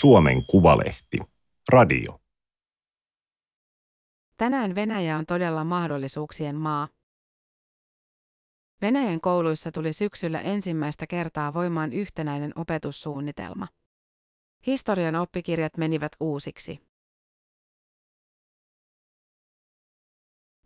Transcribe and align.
Suomen 0.00 0.46
Kuvalehti. 0.46 1.18
Radio. 1.68 2.20
Tänään 4.36 4.74
Venäjä 4.74 5.16
on 5.18 5.26
todella 5.26 5.64
mahdollisuuksien 5.64 6.56
maa. 6.56 6.88
Venäjän 8.82 9.20
kouluissa 9.20 9.72
tuli 9.72 9.92
syksyllä 9.92 10.40
ensimmäistä 10.40 11.06
kertaa 11.06 11.54
voimaan 11.54 11.92
yhtenäinen 11.92 12.52
opetussuunnitelma. 12.56 13.68
Historian 14.66 15.14
oppikirjat 15.14 15.76
menivät 15.76 16.12
uusiksi. 16.20 16.80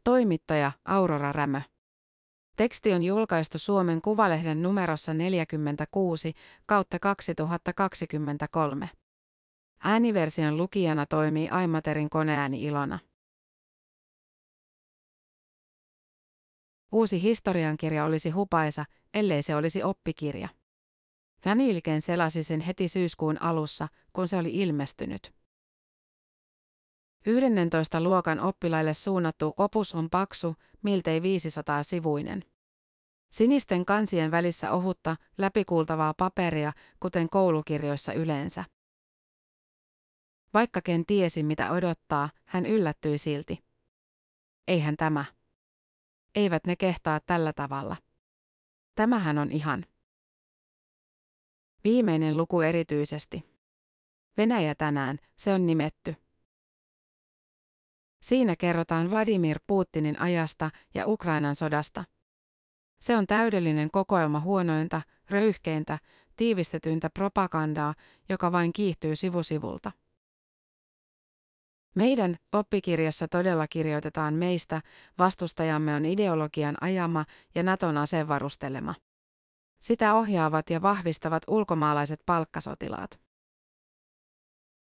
Toimittaja 0.05 0.73
Aurora 0.85 1.33
Rämö. 1.33 1.61
Teksti 2.57 2.93
on 2.93 3.03
julkaistu 3.03 3.59
Suomen 3.59 4.03
Kuvalehden 4.03 4.63
numerossa 4.63 5.15
46 5.15 6.33
kautta 6.67 6.99
2023. 6.99 8.91
Ääniversion 9.85 10.57
lukijana 10.57 11.07
toimii 11.07 11.49
Aimaterin 11.49 12.11
koneääni 12.11 12.63
Ilona. 12.65 12.99
Uusi 16.93 17.23
historiankirja 17.23 18.05
olisi 18.05 18.31
hupaisa, 18.31 18.85
ellei 19.15 19.43
se 19.43 19.57
olisi 19.57 19.83
oppikirja. 19.83 20.49
Danielken 21.45 22.01
selasi 22.01 22.43
sen 22.43 22.61
heti 22.61 22.89
syyskuun 22.89 23.43
alussa, 23.43 23.89
kun 24.13 24.29
se 24.29 24.37
oli 24.37 24.55
ilmestynyt. 24.55 25.35
11. 27.27 28.01
luokan 28.01 28.41
oppilaille 28.41 28.95
suunnattu 28.95 29.55
opus 29.57 29.95
on 29.95 30.11
paksu, 30.11 30.55
miltei 30.83 31.23
500 31.23 31.83
sivuinen. 31.83 32.45
Sinisten 33.33 33.85
kansien 33.85 34.31
välissä 34.31 34.73
ohutta, 34.73 35.17
läpikuultavaa 35.39 36.15
paperia, 36.15 36.73
kuten 37.01 37.29
koulukirjoissa 37.29 38.13
yleensä. 38.13 38.65
Vaikka 40.55 40.81
Ken 40.83 41.07
tiesi, 41.07 41.43
mitä 41.43 41.71
odottaa, 41.71 42.31
hän 42.45 42.67
yllättyi 42.67 43.19
silti. 43.19 43.65
Eihän 44.69 44.97
tämä. 44.97 45.25
Eivät 46.35 46.67
ne 46.67 46.77
kehtaa 46.77 47.21
tällä 47.21 47.53
tavalla. 47.53 47.97
Tämähän 48.95 49.39
on 49.39 49.53
ihan. 49.53 49.87
Viimeinen 51.85 52.37
luku 52.37 52.61
erityisesti. 52.61 53.45
Venäjä 54.37 54.75
tänään, 54.75 55.19
se 55.37 55.55
on 55.55 55.67
nimetty. 55.67 56.15
Siinä 58.23 58.57
kerrotaan 58.57 59.11
Vladimir 59.11 59.61
Putinin 59.67 60.21
ajasta 60.21 60.71
ja 60.95 61.07
Ukrainan 61.07 61.55
sodasta. 61.55 62.05
Se 63.01 63.17
on 63.17 63.27
täydellinen 63.27 63.91
kokoelma 63.91 64.41
huonointa, 64.41 65.03
röyhkeintä, 65.31 65.99
tiivistetyntä 66.37 67.11
propagandaa, 67.11 67.95
joka 68.29 68.53
vain 68.53 68.73
kiihtyy 68.73 69.17
sivusivulta. 69.17 69.93
Meidän 71.95 72.37
oppikirjassa 72.53 73.29
todella 73.29 73.69
kirjoitetaan 73.69 74.35
meistä, 74.35 74.81
vastustajamme 75.19 75.95
on 75.95 76.05
ideologian 76.05 76.77
ajama 76.81 77.25
ja 77.55 77.63
Naton 77.63 77.97
asevarustelema. 77.99 78.95
Sitä 79.81 80.15
ohjaavat 80.15 80.71
ja 80.71 80.83
vahvistavat 80.83 81.43
ulkomaalaiset 81.49 82.21
palkkasotilaat. 82.27 83.21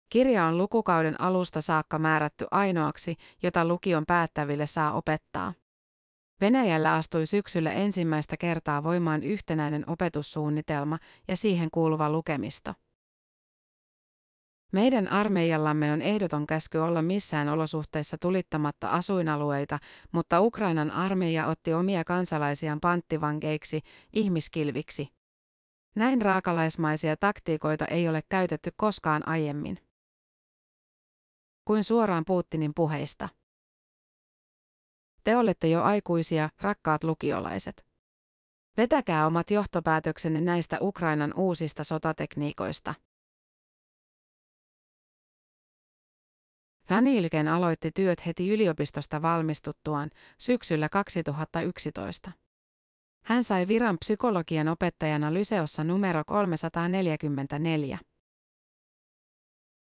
Kirja 0.09 0.45
on 0.45 0.57
lukukauden 0.57 1.21
alusta 1.21 1.61
saakka 1.61 1.99
määrätty 1.99 2.45
ainoaksi, 2.51 3.15
jota 3.43 3.65
lukion 3.65 4.05
päättäville 4.05 4.65
saa 4.65 4.93
opettaa. 4.93 5.53
Venäjällä 6.41 6.93
astui 6.93 7.25
syksyllä 7.25 7.71
ensimmäistä 7.71 8.37
kertaa 8.37 8.83
voimaan 8.83 9.23
yhtenäinen 9.23 9.89
opetussuunnitelma 9.89 10.99
ja 11.27 11.37
siihen 11.37 11.71
kuuluva 11.71 12.09
lukemisto. 12.09 12.73
Meidän 14.75 15.07
armeijallamme 15.07 15.91
on 15.91 16.01
ehdoton 16.01 16.47
käsky 16.47 16.77
olla 16.77 17.01
missään 17.01 17.49
olosuhteissa 17.49 18.17
tulittamatta 18.17 18.89
asuinalueita, 18.89 19.79
mutta 20.11 20.41
Ukrainan 20.41 20.91
armeija 20.91 21.47
otti 21.47 21.73
omia 21.73 22.03
kansalaisiaan 22.03 22.79
panttivankeiksi, 22.79 23.81
ihmiskilviksi. 24.13 25.09
Näin 25.95 26.21
raakalaismaisia 26.21 27.17
taktiikoita 27.17 27.85
ei 27.85 28.09
ole 28.09 28.21
käytetty 28.29 28.71
koskaan 28.77 29.27
aiemmin. 29.27 29.77
Kuin 31.65 31.83
suoraan 31.83 32.23
Putinin 32.27 32.71
puheista. 32.75 33.29
Te 35.23 35.37
olette 35.37 35.67
jo 35.67 35.83
aikuisia, 35.83 36.49
rakkaat 36.61 37.03
lukiolaiset. 37.03 37.85
Vetäkää 38.77 39.27
omat 39.27 39.51
johtopäätöksenne 39.51 40.41
näistä 40.41 40.77
Ukrainan 40.81 41.33
uusista 41.35 41.83
sotatekniikoista. 41.83 42.93
Danielken 46.89 47.47
aloitti 47.47 47.91
työt 47.91 48.25
heti 48.25 48.49
yliopistosta 48.49 49.21
valmistuttuaan 49.21 50.09
syksyllä 50.37 50.89
2011. 50.89 52.31
Hän 53.25 53.43
sai 53.43 53.67
viran 53.67 53.97
psykologian 53.97 54.67
opettajana 54.67 55.33
Lyseossa 55.33 55.83
numero 55.83 56.23
344. 56.25 57.99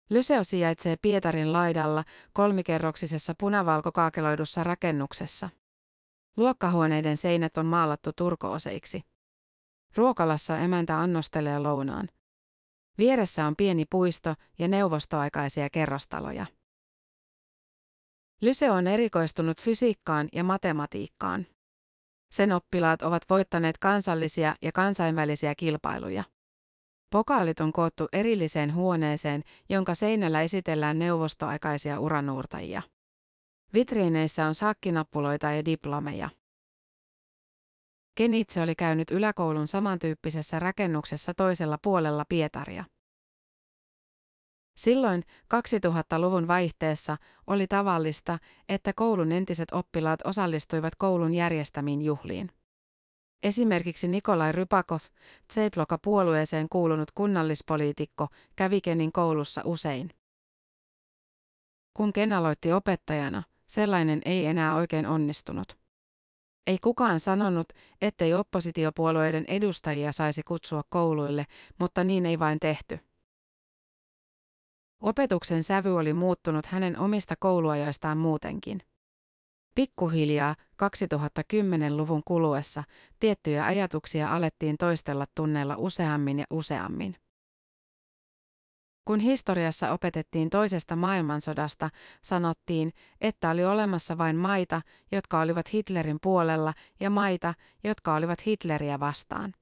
Lyseo 0.10 0.44
sijaitsee 0.44 0.96
Pietarin 1.02 1.54
laidalla 1.54 2.04
kolmikerroksisessa 2.34 3.34
punavalkokaakeloidussa 3.40 4.64
rakennuksessa. 4.64 5.50
Luokkahuoneiden 6.38 7.18
seinät 7.18 7.58
on 7.58 7.66
maalattu 7.66 8.14
turkooseiksi. 8.14 9.02
Ruokalassa 9.96 10.58
emäntä 10.58 11.00
annostelee 11.00 11.60
lounaan. 11.60 12.10
Vieressä 12.98 13.46
on 13.46 13.56
pieni 13.56 13.86
puisto 13.90 14.36
ja 14.60 14.68
neuvostoaikaisia 14.68 15.70
kerrostaloja. 15.70 16.46
Lyse 18.42 18.72
on 18.72 18.88
erikoistunut 18.88 19.62
fysiikkaan 19.62 20.30
ja 20.34 20.44
matematiikkaan. 20.44 21.46
Sen 22.32 22.52
oppilaat 22.52 23.02
ovat 23.02 23.24
voittaneet 23.30 23.78
kansallisia 23.78 24.56
ja 24.62 24.72
kansainvälisiä 24.72 25.56
kilpailuja. 25.56 26.24
Pokaalit 27.12 27.60
on 27.60 27.74
koottu 27.74 28.08
erilliseen 28.14 28.74
huoneeseen, 28.74 29.44
jonka 29.70 29.94
seinällä 29.94 30.42
esitellään 30.42 31.00
neuvostoaikaisia 31.00 32.00
uranuurtajia. 32.00 32.82
Vitriineissä 33.74 34.46
on 34.46 34.56
sakkinappuloita 34.56 35.52
ja 35.52 35.66
diplomeja. 35.66 36.30
Ken 38.16 38.34
itse 38.34 38.62
oli 38.62 38.76
käynyt 38.76 39.12
yläkoulun 39.12 39.68
samantyyppisessä 39.68 40.60
rakennuksessa 40.60 41.34
toisella 41.34 41.78
puolella 41.82 42.26
Pietaria. 42.30 42.86
Silloin 44.78 45.24
2000-luvun 45.54 46.48
vaihteessa 46.48 47.18
oli 47.48 47.68
tavallista, 47.68 48.40
että 48.70 48.94
koulun 48.94 49.32
entiset 49.32 49.72
oppilaat 49.72 50.20
osallistuivat 50.24 50.96
koulun 50.96 51.34
järjestämiin 51.34 52.02
juhliin. 52.02 52.52
Esimerkiksi 53.44 54.08
Nikolai 54.08 54.52
Rypakov, 54.52 55.00
Tseploka-puolueeseen 55.48 56.70
kuulunut 56.70 57.12
kunnallispoliitikko, 57.12 58.28
kävi 58.56 58.82
Kenin 58.82 59.12
koulussa 59.12 59.62
usein. 59.66 60.10
Kun 61.94 62.14
Ken 62.14 62.34
aloitti 62.34 62.74
opettajana, 62.74 63.44
sellainen 63.68 64.22
ei 64.26 64.46
enää 64.46 64.76
oikein 64.76 65.06
onnistunut. 65.06 65.78
Ei 66.68 66.78
kukaan 66.84 67.20
sanonut, 67.20 67.68
ettei 68.02 68.34
oppositiopuolueiden 68.34 69.46
edustajia 69.48 70.12
saisi 70.12 70.44
kutsua 70.44 70.84
kouluille, 70.90 71.46
mutta 71.80 72.04
niin 72.04 72.26
ei 72.26 72.40
vain 72.40 72.60
tehty. 72.60 73.07
Opetuksen 75.02 75.64
sävy 75.64 75.98
oli 75.98 76.14
muuttunut 76.14 76.66
hänen 76.66 77.00
omista 77.00 77.36
kouluajoistaan 77.40 78.18
muutenkin. 78.18 78.82
Pikkuhiljaa 79.76 80.56
2010-luvun 80.84 82.22
kuluessa 82.26 82.84
tiettyjä 83.20 83.66
ajatuksia 83.66 84.36
alettiin 84.36 84.78
toistella 84.78 85.26
tunneilla 85.36 85.76
useammin 85.78 86.40
ja 86.40 86.46
useammin. 86.50 87.16
Kun 89.06 89.20
historiassa 89.20 89.92
opetettiin 89.92 90.50
toisesta 90.50 90.96
maailmansodasta, 90.96 91.90
sanottiin, 92.22 92.94
että 93.22 93.50
oli 93.50 93.66
olemassa 93.66 94.18
vain 94.18 94.36
maita, 94.36 94.82
jotka 95.12 95.42
olivat 95.42 95.74
Hitlerin 95.74 96.18
puolella, 96.22 96.74
ja 97.00 97.10
maita, 97.10 97.54
jotka 97.84 98.16
olivat 98.16 98.46
Hitleriä 98.46 99.00
vastaan. 99.00 99.54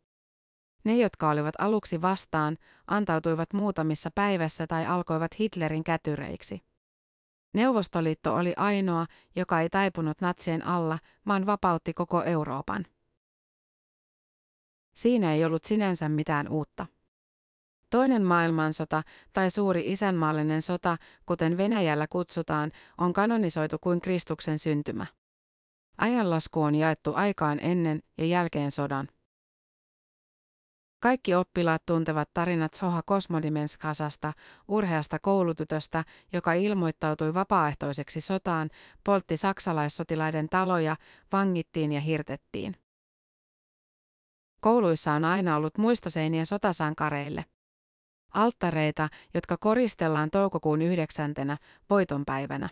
Ne, 0.85 0.97
jotka 0.97 1.29
olivat 1.29 1.55
aluksi 1.59 2.01
vastaan, 2.01 2.57
antautuivat 2.87 3.53
muutamissa 3.53 4.09
päivässä 4.15 4.67
tai 4.67 4.85
alkoivat 4.85 5.39
Hitlerin 5.39 5.83
kätyreiksi. 5.83 6.61
Neuvostoliitto 7.53 8.35
oli 8.35 8.53
ainoa, 8.57 9.05
joka 9.35 9.61
ei 9.61 9.69
taipunut 9.69 10.21
natsien 10.21 10.65
alla, 10.65 10.99
vaan 11.27 11.45
vapautti 11.45 11.93
koko 11.93 12.23
Euroopan. 12.23 12.85
Siinä 14.95 15.33
ei 15.33 15.45
ollut 15.45 15.65
sinänsä 15.65 16.09
mitään 16.09 16.49
uutta. 16.49 16.85
Toinen 17.89 18.23
maailmansota 18.23 19.03
tai 19.33 19.51
suuri 19.51 19.91
isänmaallinen 19.91 20.61
sota, 20.61 20.97
kuten 21.25 21.57
Venäjällä 21.57 22.07
kutsutaan, 22.07 22.71
on 22.97 23.13
kanonisoitu 23.13 23.77
kuin 23.81 24.01
Kristuksen 24.01 24.59
syntymä. 24.59 25.05
Ajanlasku 25.97 26.61
on 26.61 26.75
jaettu 26.75 27.13
aikaan 27.13 27.59
ennen 27.61 28.03
ja 28.17 28.25
jälkeen 28.25 28.71
sodan. 28.71 29.07
Kaikki 31.05 31.35
oppilaat 31.35 31.85
tuntevat 31.85 32.29
tarinat 32.33 32.73
Soha 32.73 33.01
Kosmodimenskasasta, 33.05 34.33
urheasta 34.67 35.19
koulutytöstä, 35.19 36.03
joka 36.33 36.53
ilmoittautui 36.53 37.33
vapaaehtoiseksi 37.33 38.21
sotaan, 38.21 38.69
poltti 39.03 39.37
saksalaissotilaiden 39.37 40.49
taloja, 40.49 40.95
vangittiin 41.31 41.91
ja 41.91 42.01
hirtettiin. 42.01 42.75
Kouluissa 44.61 45.13
on 45.13 45.25
aina 45.25 45.55
ollut 45.55 45.77
muistoseiniä 45.77 46.45
sotasankareille. 46.45 47.45
Alttareita, 48.33 49.09
jotka 49.33 49.57
koristellaan 49.57 50.31
toukokuun 50.31 50.81
yhdeksäntenä, 50.81 51.57
voitonpäivänä. 51.89 52.69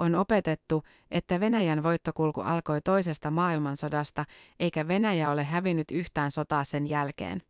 On 0.00 0.14
opetettu, 0.14 0.82
että 1.10 1.40
Venäjän 1.40 1.82
voittokulku 1.82 2.40
alkoi 2.40 2.80
toisesta 2.80 3.30
maailmansodasta, 3.30 4.24
eikä 4.60 4.88
Venäjä 4.88 5.30
ole 5.30 5.44
hävinnyt 5.44 5.90
yhtään 5.90 6.30
sotaa 6.30 6.64
sen 6.64 6.88
jälkeen. 6.88 7.42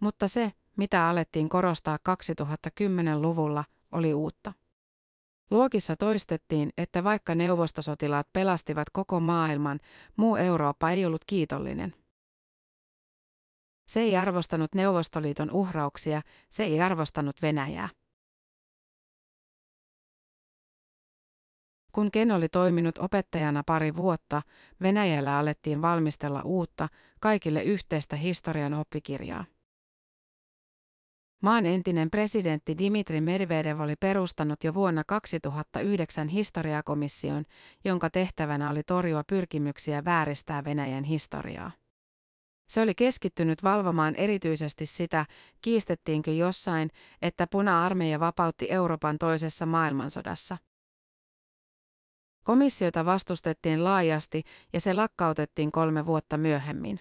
Mutta 0.00 0.28
se, 0.28 0.52
mitä 0.76 1.08
alettiin 1.08 1.48
korostaa 1.48 1.98
2010-luvulla, 2.08 3.64
oli 3.92 4.14
uutta. 4.14 4.52
Luokissa 5.50 5.96
toistettiin, 5.96 6.70
että 6.78 7.04
vaikka 7.04 7.34
neuvostosotilaat 7.34 8.32
pelastivat 8.32 8.90
koko 8.90 9.20
maailman, 9.20 9.80
muu 10.16 10.36
Eurooppa 10.36 10.90
ei 10.90 11.06
ollut 11.06 11.24
kiitollinen. 11.26 11.94
Se 13.88 14.00
ei 14.00 14.16
arvostanut 14.16 14.74
Neuvostoliiton 14.74 15.50
uhrauksia, 15.50 16.22
se 16.50 16.64
ei 16.64 16.80
arvostanut 16.80 17.42
Venäjää. 17.42 17.88
Kun 21.96 22.10
Ken 22.10 22.30
oli 22.30 22.48
toiminut 22.48 22.98
opettajana 22.98 23.62
pari 23.66 23.96
vuotta, 23.96 24.42
Venäjällä 24.82 25.38
alettiin 25.38 25.82
valmistella 25.82 26.42
uutta, 26.42 26.88
kaikille 27.20 27.62
yhteistä 27.62 28.16
historian 28.16 28.74
oppikirjaa. 28.74 29.44
Maan 31.42 31.66
entinen 31.66 32.10
presidentti 32.10 32.78
Dimitri 32.78 33.20
Medvedev 33.20 33.80
oli 33.80 33.96
perustanut 33.96 34.64
jo 34.64 34.74
vuonna 34.74 35.04
2009 35.06 36.28
historiakomission, 36.28 37.44
jonka 37.84 38.10
tehtävänä 38.10 38.70
oli 38.70 38.82
torjua 38.82 39.24
pyrkimyksiä 39.24 40.04
vääristää 40.04 40.64
Venäjän 40.64 41.04
historiaa. 41.04 41.70
Se 42.68 42.80
oli 42.80 42.94
keskittynyt 42.94 43.62
valvomaan 43.62 44.14
erityisesti 44.14 44.86
sitä, 44.86 45.26
kiistettiinkö 45.60 46.30
jossain, 46.30 46.90
että 47.22 47.46
puna-armeija 47.46 48.20
vapautti 48.20 48.66
Euroopan 48.70 49.18
toisessa 49.18 49.66
maailmansodassa. 49.66 50.56
Komissiota 52.46 53.04
vastustettiin 53.04 53.84
laajasti 53.84 54.42
ja 54.72 54.80
se 54.80 54.94
lakkautettiin 54.94 55.72
kolme 55.72 56.06
vuotta 56.06 56.36
myöhemmin. 56.36 57.00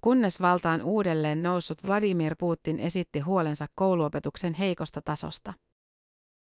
Kunnes 0.00 0.40
valtaan 0.40 0.82
uudelleen 0.82 1.42
noussut 1.42 1.86
Vladimir 1.86 2.36
Putin 2.38 2.80
esitti 2.80 3.20
huolensa 3.20 3.66
kouluopetuksen 3.74 4.54
heikosta 4.54 5.02
tasosta. 5.02 5.54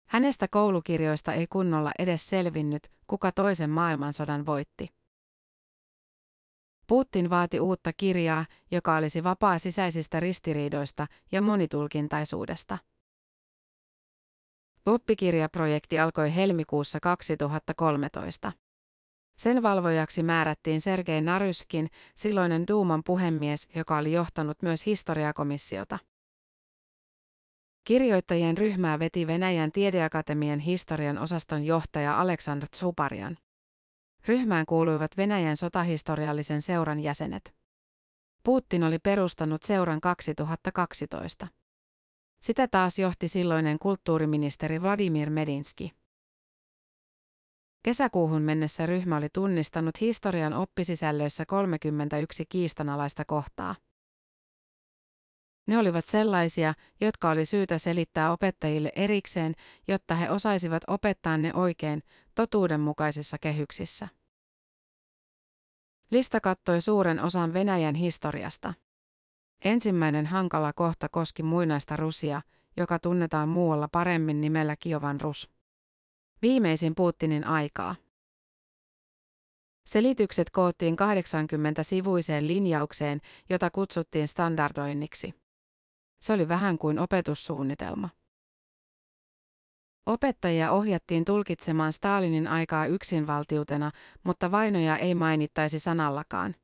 Hänestä 0.08 0.48
koulukirjoista 0.48 1.32
ei 1.32 1.46
kunnolla 1.46 1.92
edes 1.98 2.30
selvinnyt, 2.30 2.90
kuka 3.06 3.32
toisen 3.32 3.70
maailmansodan 3.70 4.46
voitti. 4.46 4.88
Putin 6.86 7.30
vaati 7.30 7.60
uutta 7.60 7.92
kirjaa, 7.96 8.46
joka 8.70 8.96
olisi 8.96 9.24
vapaa 9.24 9.58
sisäisistä 9.58 10.20
ristiriidoista 10.20 11.06
ja 11.32 11.42
monitulkintaisuudesta. 11.42 12.78
Oppikirjaprojekti 14.86 15.98
alkoi 15.98 16.34
helmikuussa 16.34 17.00
2013. 17.00 18.52
Sen 19.38 19.62
valvojaksi 19.62 20.22
määrättiin 20.22 20.80
Sergei 20.80 21.20
Naryskin, 21.20 21.90
silloinen 22.16 22.66
Duuman 22.68 23.02
puhemies, 23.06 23.68
joka 23.74 23.96
oli 23.98 24.12
johtanut 24.12 24.62
myös 24.62 24.86
historiakomissiota. 24.86 25.98
Kirjoittajien 27.84 28.58
ryhmää 28.58 28.98
veti 28.98 29.26
Venäjän 29.26 29.72
tiedeakatemian 29.72 30.58
historian 30.58 31.18
osaston 31.18 31.64
johtaja 31.64 32.20
Aleksandr 32.20 32.66
Tsuparian. 32.70 33.36
Ryhmään 34.28 34.66
kuuluivat 34.66 35.16
Venäjän 35.16 35.56
sotahistoriallisen 35.56 36.62
seuran 36.62 37.00
jäsenet. 37.00 37.54
Putin 38.42 38.84
oli 38.84 38.98
perustanut 38.98 39.62
seuran 39.62 40.00
2012. 40.00 41.48
Sitä 42.44 42.68
taas 42.68 42.98
johti 42.98 43.28
silloinen 43.28 43.78
kulttuuriministeri 43.78 44.82
Vladimir 44.82 45.30
Medinski. 45.30 45.92
Kesäkuuhun 47.82 48.42
mennessä 48.42 48.86
ryhmä 48.86 49.16
oli 49.16 49.28
tunnistanut 49.34 50.00
historian 50.00 50.52
oppisisällöissä 50.52 51.46
31 51.46 52.46
kiistanalaista 52.48 53.24
kohtaa. 53.24 53.74
Ne 55.66 55.78
olivat 55.78 56.04
sellaisia, 56.06 56.74
jotka 57.00 57.30
oli 57.30 57.44
syytä 57.44 57.78
selittää 57.78 58.32
opettajille 58.32 58.92
erikseen, 58.96 59.54
jotta 59.88 60.14
he 60.14 60.30
osaisivat 60.30 60.82
opettaa 60.86 61.36
ne 61.36 61.54
oikein, 61.54 62.02
totuudenmukaisissa 62.34 63.38
kehyksissä. 63.38 64.08
Lista 66.10 66.40
kattoi 66.40 66.80
suuren 66.80 67.20
osan 67.20 67.52
Venäjän 67.52 67.94
historiasta. 67.94 68.74
Ensimmäinen 69.64 70.26
hankala 70.26 70.72
kohta 70.72 71.08
koski 71.08 71.42
muinaista 71.42 71.96
Rusia, 71.96 72.42
joka 72.76 72.98
tunnetaan 72.98 73.48
muualla 73.48 73.88
paremmin 73.88 74.40
nimellä 74.40 74.76
Kiovan 74.76 75.20
Rus. 75.20 75.50
Viimeisin 76.42 76.94
Putinin 76.94 77.44
aikaa. 77.44 77.96
Selitykset 79.86 80.50
koottiin 80.50 80.94
80-sivuiseen 80.94 82.46
linjaukseen, 82.46 83.20
jota 83.50 83.70
kutsuttiin 83.70 84.28
standardoinniksi. 84.28 85.34
Se 86.20 86.32
oli 86.32 86.48
vähän 86.48 86.78
kuin 86.78 86.98
opetussuunnitelma. 86.98 88.08
Opettajia 90.06 90.72
ohjattiin 90.72 91.24
tulkitsemaan 91.24 91.92
Stalinin 91.92 92.48
aikaa 92.48 92.86
yksinvaltiutena, 92.86 93.90
mutta 94.24 94.50
vainoja 94.50 94.96
ei 94.96 95.14
mainittaisi 95.14 95.78
sanallakaan. 95.78 96.54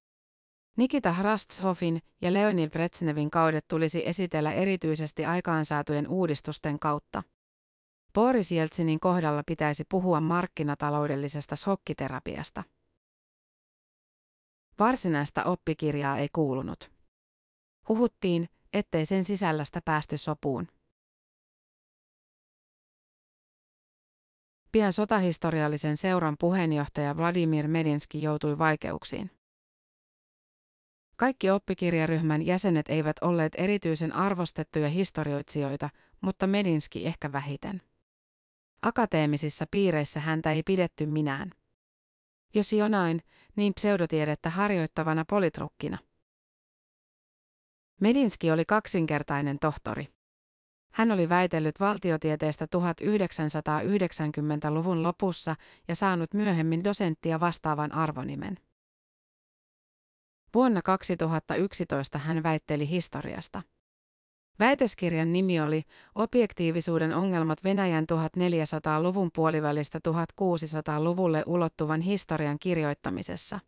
Nikita 0.81 1.12
Hrastshovin 1.12 2.03
ja 2.21 2.32
Leonid 2.32 2.71
Brezhnevin 2.71 3.31
kaudet 3.31 3.69
tulisi 3.69 4.09
esitellä 4.09 4.53
erityisesti 4.53 5.25
aikaansaatujen 5.25 6.09
uudistusten 6.09 6.79
kautta. 6.79 7.23
Boris 8.15 8.53
Jeltsinin 8.53 9.00
kohdalla 9.00 9.43
pitäisi 9.47 9.85
puhua 9.88 10.21
markkinataloudellisesta 10.21 11.56
shokkiterapiasta. 11.56 12.65
Varsinaista 14.79 15.44
oppikirjaa 15.44 16.19
ei 16.19 16.29
kuulunut. 16.32 16.91
Huhuttiin, 17.89 18.49
ettei 18.72 19.06
sen 19.06 19.25
sisällöstä 19.25 19.81
päästy 19.84 20.19
sopuun. 20.19 20.69
Pian 24.72 24.93
sotahistoriallisen 24.93 25.96
seuran 25.96 26.37
puheenjohtaja 26.41 27.17
Vladimir 27.17 27.69
Medinski 27.69 28.22
joutui 28.22 28.58
vaikeuksiin. 28.58 29.40
Kaikki 31.20 31.50
oppikirjaryhmän 31.50 32.46
jäsenet 32.46 32.89
eivät 32.89 33.17
olleet 33.20 33.53
erityisen 33.56 34.12
arvostettuja 34.12 34.89
historioitsijoita, 34.89 35.91
mutta 36.20 36.46
Medinski 36.46 37.06
ehkä 37.06 37.32
vähiten. 37.32 37.82
Akateemisissa 38.82 39.67
piireissä 39.70 40.20
häntä 40.20 40.53
ei 40.53 40.62
pidetty 40.62 41.06
minään. 41.06 41.50
Jos 42.55 42.72
jonain, 42.72 43.22
niin 43.56 43.74
pseudotiedettä 43.74 44.50
harjoittavana 44.50 45.24
politrukkina. 45.24 45.98
Medinski 48.00 48.50
oli 48.50 48.65
kaksinkertainen 48.65 49.58
tohtori. 49.58 50.08
Hän 50.93 51.12
oli 51.12 51.29
väitellyt 51.29 51.81
valtiotieteestä 51.81 52.67
1990-luvun 52.77 55.03
lopussa 55.03 55.56
ja 55.89 55.96
saanut 55.96 56.34
myöhemmin 56.34 56.84
dosenttia 56.84 57.41
vastaavan 57.41 57.93
arvonimen. 57.93 58.69
Vuonna 60.55 60.83
2011 60.83 62.19
hän 62.19 62.43
väitteli 62.43 62.89
historiasta. 62.89 63.63
Väitöskirjan 64.59 65.33
nimi 65.33 65.61
oli 65.61 65.83
Objektiivisuuden 66.15 67.15
ongelmat 67.15 67.65
Venäjän 67.65 68.07
1400-luvun 68.13 69.31
puolivälistä 69.35 70.01
1600-luvulle 70.09 71.43
ulottuvan 71.47 72.01
historian 72.01 72.59
kirjoittamisessa. 72.59 73.61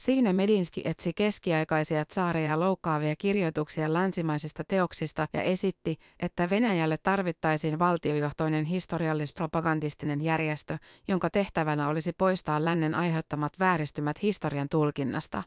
Siinä 0.00 0.32
Medinski 0.32 0.82
etsi 0.84 1.12
keskiaikaisia 1.12 2.04
saareja 2.10 2.60
loukkaavia 2.60 3.16
kirjoituksia 3.16 3.92
länsimaisista 3.92 4.64
teoksista 4.64 5.28
ja 5.32 5.42
esitti, 5.42 5.96
että 6.20 6.50
Venäjälle 6.50 6.96
tarvittaisiin 7.02 7.78
valtiojohtoinen 7.78 8.64
historiallis-propagandistinen 8.64 10.22
järjestö, 10.22 10.78
jonka 11.08 11.30
tehtävänä 11.30 11.88
olisi 11.88 12.12
poistaa 12.12 12.64
lännen 12.64 12.94
aiheuttamat 12.94 13.52
vääristymät 13.58 14.22
historian 14.22 14.68
tulkinnasta. 14.70 15.42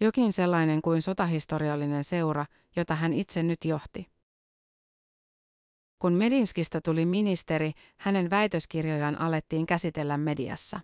Jokin 0.00 0.32
sellainen 0.32 0.82
kuin 0.82 1.02
sotahistoriallinen 1.02 2.04
seura, 2.04 2.46
jota 2.76 2.94
hän 2.94 3.12
itse 3.12 3.42
nyt 3.42 3.64
johti. 3.64 4.06
Kun 5.98 6.12
Medinskistä 6.12 6.80
tuli 6.80 7.06
ministeri, 7.06 7.72
hänen 7.98 8.30
väitöskirjojaan 8.30 9.20
alettiin 9.20 9.66
käsitellä 9.66 10.18
mediassa. 10.18 10.80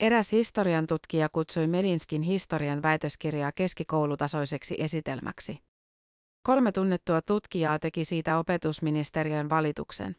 Eräs 0.00 0.32
historian 0.32 0.86
tutkija 0.86 1.28
kutsui 1.28 1.66
Medinskin 1.66 2.22
historian 2.22 2.82
väitöskirjaa 2.82 3.52
keskikoulutasoiseksi 3.52 4.76
esitelmäksi. 4.78 5.58
Kolme 6.42 6.72
tunnettua 6.72 7.22
tutkijaa 7.22 7.78
teki 7.78 8.04
siitä 8.04 8.38
opetusministeriön 8.38 9.50
valituksen. 9.50 10.16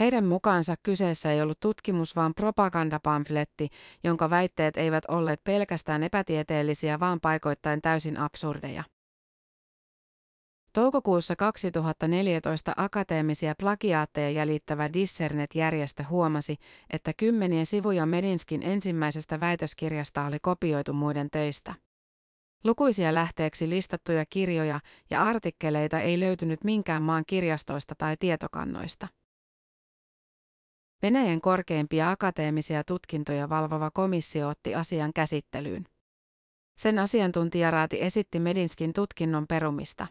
Heidän 0.00 0.24
mukaansa 0.24 0.74
kyseessä 0.82 1.32
ei 1.32 1.42
ollut 1.42 1.60
tutkimus, 1.60 2.16
vaan 2.16 2.34
propagandapamfletti, 2.34 3.68
jonka 4.04 4.30
väitteet 4.30 4.76
eivät 4.76 5.04
olleet 5.08 5.44
pelkästään 5.44 6.02
epätieteellisiä, 6.02 7.00
vaan 7.00 7.20
paikoittain 7.20 7.82
täysin 7.82 8.16
absurdeja. 8.16 8.84
Toukokuussa 10.72 11.36
2014 11.36 12.72
akateemisia 12.76 13.54
plagiaatteja 13.58 14.30
jäljittävä 14.30 14.92
Dissernet-järjestö 14.92 16.04
huomasi, 16.10 16.56
että 16.90 17.12
kymmenien 17.16 17.66
sivuja 17.66 18.06
Medinskin 18.06 18.62
ensimmäisestä 18.62 19.40
väitöskirjasta 19.40 20.24
oli 20.24 20.38
kopioitu 20.42 20.92
muiden 20.92 21.30
töistä. 21.30 21.74
Lukuisia 22.64 23.14
lähteeksi 23.14 23.70
listattuja 23.70 24.24
kirjoja 24.30 24.80
ja 25.10 25.22
artikkeleita 25.22 26.00
ei 26.00 26.20
löytynyt 26.20 26.64
minkään 26.64 27.02
maan 27.02 27.24
kirjastoista 27.26 27.94
tai 27.98 28.16
tietokannoista. 28.20 29.08
Venäjän 31.02 31.40
korkeimpia 31.40 32.10
akateemisia 32.10 32.84
tutkintoja 32.84 33.48
valvova 33.48 33.90
komissio 33.90 34.48
otti 34.48 34.74
asian 34.74 35.12
käsittelyyn. 35.12 35.84
Sen 36.78 36.98
asiantuntijaraati 36.98 38.02
esitti 38.02 38.40
Medinskin 38.40 38.92
tutkinnon 38.92 39.46
perumista. 39.46 40.06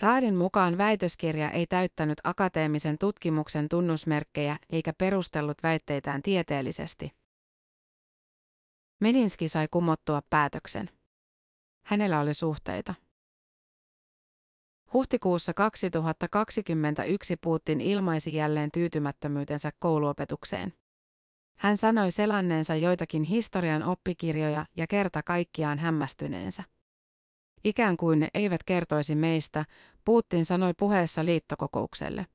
Raadin 0.00 0.36
mukaan 0.36 0.78
väitöskirja 0.78 1.50
ei 1.50 1.66
täyttänyt 1.66 2.18
akateemisen 2.24 2.98
tutkimuksen 2.98 3.68
tunnusmerkkejä 3.68 4.56
eikä 4.70 4.92
perustellut 4.98 5.62
väitteitään 5.62 6.22
tieteellisesti. 6.22 7.12
Medinski 9.00 9.48
sai 9.48 9.68
kumottua 9.70 10.22
päätöksen. 10.30 10.90
Hänellä 11.84 12.20
oli 12.20 12.34
suhteita. 12.34 12.94
Huhtikuussa 14.92 15.54
2021 15.54 17.36
Putin 17.36 17.80
ilmaisi 17.80 18.34
jälleen 18.34 18.70
tyytymättömyytensä 18.70 19.70
kouluopetukseen. 19.78 20.72
Hän 21.58 21.76
sanoi 21.76 22.10
selanneensa 22.10 22.74
joitakin 22.74 23.22
historian 23.22 23.82
oppikirjoja 23.82 24.66
ja 24.76 24.86
kerta 24.86 25.22
kaikkiaan 25.22 25.78
hämmästyneensä. 25.78 26.77
Ikään 27.64 27.96
kuin 27.96 28.20
ne 28.20 28.28
eivät 28.34 28.64
kertoisi 28.64 29.14
meistä, 29.14 29.64
Putin 30.04 30.44
sanoi 30.44 30.74
puheessa 30.78 31.24
liittokokoukselle. 31.24 32.26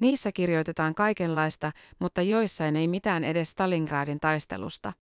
Niissä 0.00 0.32
kirjoitetaan 0.32 0.94
kaikenlaista, 0.94 1.72
mutta 1.98 2.22
joissain 2.22 2.76
ei 2.76 2.88
mitään 2.88 3.24
edes 3.24 3.50
Stalingradin 3.50 4.20
taistelusta. 4.20 4.92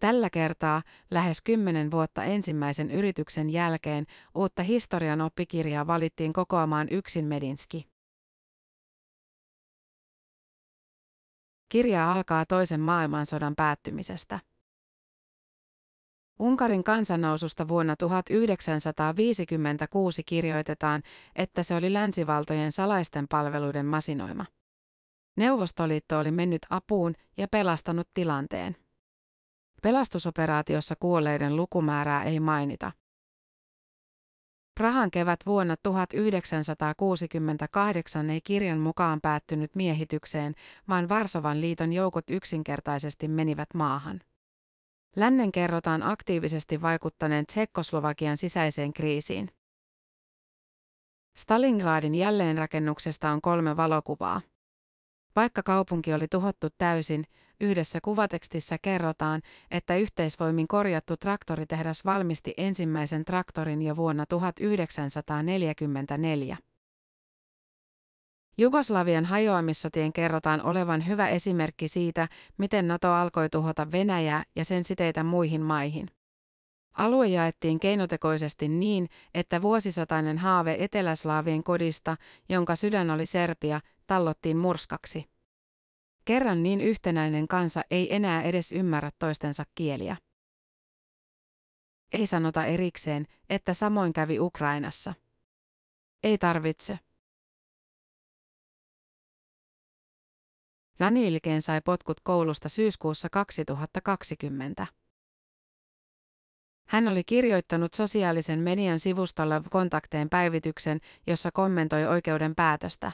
Tällä 0.00 0.30
kertaa, 0.30 0.82
lähes 1.10 1.42
kymmenen 1.42 1.90
vuotta 1.90 2.24
ensimmäisen 2.24 2.90
yrityksen 2.90 3.50
jälkeen, 3.50 4.06
uutta 4.34 4.62
historian 4.62 5.20
oppikirjaa 5.20 5.86
valittiin 5.86 6.32
kokoamaan 6.32 6.88
yksin 6.90 7.24
Medinski. 7.24 7.88
Kirja 11.68 12.12
alkaa 12.12 12.46
toisen 12.46 12.80
maailmansodan 12.80 13.54
päättymisestä. 13.56 14.40
Unkarin 16.38 16.84
kansannoususta 16.84 17.68
vuonna 17.68 17.96
1956 17.96 20.24
kirjoitetaan, 20.24 21.02
että 21.36 21.62
se 21.62 21.74
oli 21.74 21.92
länsivaltojen 21.92 22.72
salaisten 22.72 23.28
palveluiden 23.28 23.86
masinoima. 23.86 24.44
Neuvostoliitto 25.36 26.18
oli 26.18 26.30
mennyt 26.30 26.62
apuun 26.70 27.14
ja 27.36 27.48
pelastanut 27.48 28.08
tilanteen. 28.14 28.76
Pelastusoperaatiossa 29.82 30.94
kuolleiden 31.00 31.56
lukumäärää 31.56 32.24
ei 32.24 32.40
mainita. 32.40 32.92
Prahan 34.74 35.10
kevät 35.10 35.40
vuonna 35.46 35.76
1968 35.82 38.30
ei 38.30 38.40
kirjan 38.40 38.78
mukaan 38.78 39.20
päättynyt 39.20 39.74
miehitykseen, 39.74 40.54
vaan 40.88 41.08
Varsovan 41.08 41.60
liiton 41.60 41.92
joukot 41.92 42.30
yksinkertaisesti 42.30 43.28
menivät 43.28 43.68
maahan. 43.74 44.20
Lännen 45.16 45.52
kerrotaan 45.52 46.02
aktiivisesti 46.02 46.82
vaikuttaneen 46.82 47.46
Tsekkoslovakian 47.46 48.36
sisäiseen 48.36 48.92
kriisiin. 48.92 49.50
Stalingradin 51.36 52.14
jälleenrakennuksesta 52.14 53.30
on 53.30 53.40
kolme 53.40 53.76
valokuvaa. 53.76 54.40
Vaikka 55.36 55.62
kaupunki 55.62 56.14
oli 56.14 56.26
tuhottu 56.30 56.66
täysin, 56.78 57.24
yhdessä 57.60 57.98
kuvatekstissä 58.04 58.76
kerrotaan, 58.82 59.40
että 59.70 59.96
yhteisvoimin 59.96 60.68
korjattu 60.68 61.16
traktoritehdas 61.16 62.04
valmisti 62.04 62.54
ensimmäisen 62.56 63.24
traktorin 63.24 63.82
jo 63.82 63.96
vuonna 63.96 64.26
1944. 64.26 66.56
Jugoslavian 68.58 69.24
hajoamissotien 69.24 70.12
kerrotaan 70.12 70.62
olevan 70.62 71.06
hyvä 71.06 71.28
esimerkki 71.28 71.88
siitä, 71.88 72.28
miten 72.58 72.88
NATO 72.88 73.12
alkoi 73.12 73.50
tuhota 73.50 73.92
Venäjää 73.92 74.44
ja 74.56 74.64
sen 74.64 74.84
siteitä 74.84 75.24
muihin 75.24 75.60
maihin. 75.60 76.10
Alue 76.92 77.28
jaettiin 77.28 77.80
keinotekoisesti 77.80 78.68
niin, 78.68 79.08
että 79.34 79.62
vuosisatainen 79.62 80.38
haave 80.38 80.76
eteläslaavien 80.78 81.64
kodista, 81.64 82.16
jonka 82.48 82.74
sydän 82.74 83.10
oli 83.10 83.26
Serbia, 83.26 83.80
tallottiin 84.06 84.56
murskaksi. 84.56 85.24
Kerran 86.24 86.62
niin 86.62 86.80
yhtenäinen 86.80 87.48
kansa 87.48 87.82
ei 87.90 88.14
enää 88.14 88.42
edes 88.42 88.72
ymmärrä 88.72 89.10
toistensa 89.18 89.64
kieliä. 89.74 90.16
Ei 92.12 92.26
sanota 92.26 92.64
erikseen, 92.64 93.26
että 93.50 93.74
samoin 93.74 94.12
kävi 94.12 94.40
Ukrainassa. 94.40 95.14
Ei 96.22 96.38
Jani 101.00 101.28
Ilkeen 101.28 101.62
sai 101.62 101.80
potkut 101.80 102.20
koulusta 102.22 102.68
syyskuussa 102.68 103.28
2020. 103.30 104.86
Hän 106.88 107.08
oli 107.08 107.24
kirjoittanut 107.24 107.94
sosiaalisen 107.94 108.58
median 108.58 108.98
sivustolla 108.98 109.62
kontakteen 109.70 110.30
päivityksen, 110.30 111.00
jossa 111.26 111.50
kommentoi 111.52 112.06
oikeuden 112.06 112.54
päätöstä. 112.54 113.12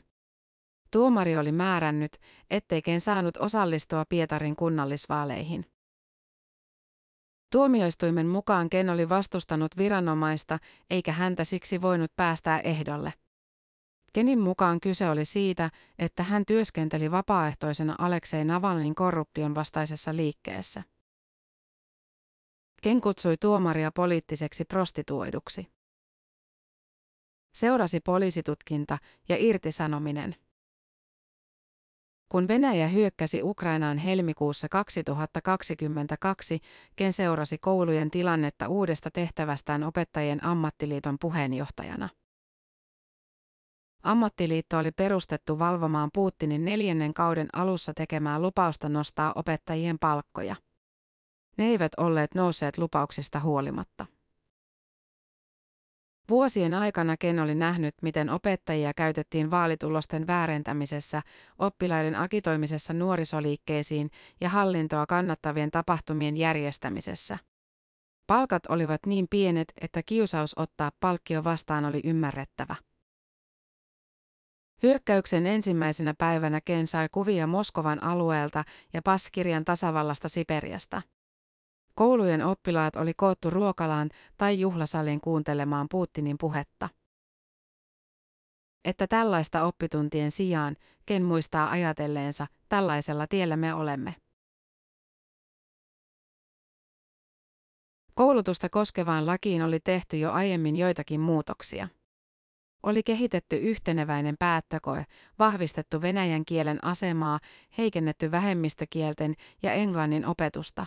Tuomari 0.91 1.37
oli 1.37 1.53
määrännyt, 1.53 2.13
ettei 2.51 2.83
Ken 2.83 3.01
saanut 3.01 3.37
osallistua 3.37 4.05
Pietarin 4.09 4.57
kunnallisvaaleihin. 4.57 5.67
Tuomioistuimen 7.53 8.27
mukaan 8.27 8.71
Ken 8.71 8.91
oli 8.91 9.09
vastustanut 9.09 9.77
viranomaista, 9.77 10.59
eikä 10.91 11.13
häntä 11.13 11.45
siksi 11.45 11.83
voinut 11.83 12.13
päästää 12.17 12.61
ehdolle. 12.61 13.13
Kenin 14.12 14.38
mukaan 14.38 14.81
kyse 14.81 15.11
oli 15.11 15.25
siitä, 15.25 15.71
että 15.99 16.23
hän 16.23 16.47
työskenteli 16.47 17.11
vapaaehtoisena 17.11 17.95
Aleksei 17.99 18.45
Navalnin 18.45 18.95
korruption 18.95 19.55
vastaisessa 19.55 20.17
liikkeessä. 20.17 20.83
Ken 22.83 23.00
kutsui 23.00 23.37
tuomaria 23.37 23.90
poliittiseksi 23.93 24.64
prostituoiduksi. 24.64 25.67
Seurasi 27.55 28.00
poliisitutkinta 28.00 28.99
ja 29.29 29.37
irtisanominen. 29.38 30.37
Kun 32.29 32.49
Venäjä 32.49 32.88
hyökkäsi 32.88 33.43
Ukrainaan 33.43 33.99
helmikuussa 33.99 34.69
2022, 34.69 36.61
Ken 36.97 37.12
seurasi 37.12 37.59
koulujen 37.59 38.11
tilannetta 38.11 38.69
uudesta 38.69 39.11
tehtävästään 39.11 39.85
opettajien 39.85 40.45
ammattiliiton 40.45 41.17
puheenjohtajana. 41.21 42.09
Ammattiliitto 44.02 44.78
oli 44.78 44.92
perustettu 44.92 45.59
valvomaan 45.59 46.11
Putinin 46.12 46.64
neljännen 46.64 47.14
kauden 47.14 47.49
alussa 47.52 47.95
tekemää 47.95 48.38
lupausta 48.38 48.88
nostaa 48.88 49.33
opettajien 49.35 49.99
palkkoja. 49.99 50.57
Ne 51.59 51.66
eivät 51.66 51.92
olleet 51.97 52.35
nousseet 52.35 52.78
lupauksista 52.78 53.40
huolimatta. 53.40 54.07
Vuosien 56.28 56.75
aikana 56.75 57.16
Ken 57.16 57.38
oli 57.38 57.54
nähnyt, 57.54 57.95
miten 58.02 58.30
opettajia 58.30 58.95
käytettiin 58.95 59.50
vaalitulosten 59.50 60.26
väärentämisessä, 60.26 61.23
oppilaiden 61.59 62.16
akitoimisessa 62.16 62.92
nuorisoliikkeisiin 62.92 64.11
ja 64.40 64.49
hallintoa 64.49 65.07
kannattavien 65.07 65.71
tapahtumien 65.71 66.37
järjestämisessä. 66.37 67.38
Palkat 68.26 68.66
olivat 68.69 69.07
niin 69.07 69.26
pienet, 69.30 69.73
että 69.80 70.02
kiusaus 70.02 70.59
ottaa 70.59 70.90
palkkio 71.00 71.45
vastaan 71.45 71.85
oli 71.85 72.00
ymmärrettävä. 72.04 72.75
Hyökkäyksen 74.83 75.47
ensimmäisenä 75.47 76.15
päivänä 76.19 76.61
Ken 76.61 76.87
sai 76.87 77.09
kuvia 77.13 77.47
Moskovan 77.47 78.03
alueelta 78.03 78.65
ja 78.93 79.03
Paskirjan 79.03 79.65
tasavallasta 79.65 80.29
Siperiasta. 80.29 81.03
Koulujen 81.95 82.47
oppilaat 82.47 82.97
oli 82.97 83.13
koottu 83.17 83.51
ruokalaan 83.51 84.11
tai 84.37 84.61
juhlasalin 84.61 85.21
kuuntelemaan 85.21 85.87
Putinin 85.91 86.37
puhetta. 86.41 86.89
Että 88.85 89.07
tällaista 89.07 89.65
oppituntien 89.65 90.31
sijaan, 90.31 90.77
Ken 91.07 91.23
muistaa 91.23 91.71
ajatelleensa, 91.71 92.47
tällaisella 92.69 93.27
tiellä 93.27 93.57
me 93.57 93.75
olemme. 93.75 94.15
Koulutusta 98.15 98.69
koskevaan 98.69 99.27
lakiin 99.27 99.63
oli 99.63 99.81
tehty 99.81 100.19
jo 100.19 100.33
aiemmin 100.33 100.77
joitakin 100.77 101.21
muutoksia. 101.21 101.89
Oli 102.83 103.03
kehitetty 103.03 103.57
yhteneväinen 103.57 104.37
päättökoe, 104.39 105.07
vahvistettu 105.39 106.03
venäjän 106.03 106.45
kielen 106.45 106.85
asemaa, 106.85 107.41
heikennetty 107.79 108.31
vähemmistökielten 108.31 109.35
ja 109.63 109.73
englannin 109.73 110.27
opetusta. 110.27 110.87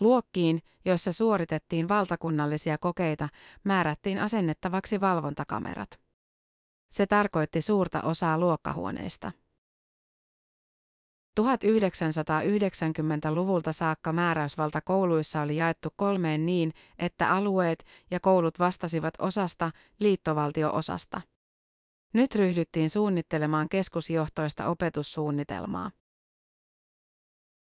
Luokkiin, 0.00 0.62
joissa 0.84 1.12
suoritettiin 1.12 1.88
valtakunnallisia 1.88 2.78
kokeita, 2.78 3.28
määrättiin 3.64 4.18
asennettavaksi 4.18 5.00
valvontakamerat. 5.00 6.00
Se 6.92 7.06
tarkoitti 7.06 7.62
suurta 7.62 8.02
osaa 8.02 8.38
luokkahuoneista. 8.38 9.32
1990-luvulta 11.40 13.72
saakka 13.72 14.12
määräysvalta 14.12 14.80
kouluissa 14.80 15.42
oli 15.42 15.56
jaettu 15.56 15.88
kolmeen 15.96 16.46
niin, 16.46 16.72
että 16.98 17.30
alueet 17.30 17.84
ja 18.10 18.20
koulut 18.20 18.58
vastasivat 18.58 19.14
osasta, 19.18 19.70
liittovaltio-osasta. 19.98 21.20
Nyt 22.12 22.34
ryhdyttiin 22.34 22.90
suunnittelemaan 22.90 23.68
keskusjohtoista 23.68 24.66
opetussuunnitelmaa. 24.66 25.90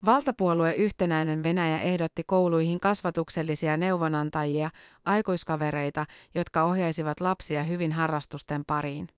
Valtapuolue 0.04 0.72
Yhtenäinen 0.72 1.42
Venäjä 1.42 1.80
ehdotti 1.80 2.22
kouluihin 2.26 2.80
kasvatuksellisia 2.80 3.76
neuvonantajia, 3.76 4.70
aikuiskavereita, 5.04 6.06
jotka 6.34 6.64
ohjaisivat 6.64 7.20
lapsia 7.20 7.64
hyvin 7.64 7.92
harrastusten 7.92 8.64
pariin. 8.64 9.08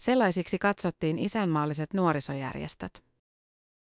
Sellaisiksi 0.00 0.58
katsottiin 0.58 1.18
isänmaalliset 1.18 1.94
nuorisojärjestöt. 1.94 3.11